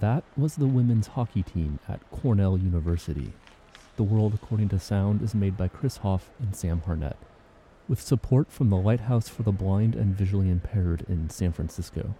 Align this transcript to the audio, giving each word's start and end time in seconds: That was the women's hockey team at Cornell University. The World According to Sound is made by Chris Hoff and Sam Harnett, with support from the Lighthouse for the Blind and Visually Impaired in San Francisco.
That 0.00 0.22
was 0.36 0.54
the 0.54 0.66
women's 0.66 1.08
hockey 1.08 1.42
team 1.42 1.80
at 1.88 2.08
Cornell 2.12 2.56
University. 2.56 3.32
The 3.96 4.04
World 4.04 4.32
According 4.32 4.68
to 4.68 4.78
Sound 4.78 5.22
is 5.22 5.34
made 5.34 5.56
by 5.56 5.66
Chris 5.66 5.98
Hoff 5.98 6.30
and 6.38 6.54
Sam 6.54 6.82
Harnett, 6.82 7.16
with 7.88 8.00
support 8.00 8.52
from 8.52 8.70
the 8.70 8.76
Lighthouse 8.76 9.28
for 9.28 9.42
the 9.42 9.50
Blind 9.50 9.96
and 9.96 10.14
Visually 10.14 10.50
Impaired 10.50 11.04
in 11.08 11.30
San 11.30 11.50
Francisco. 11.50 12.14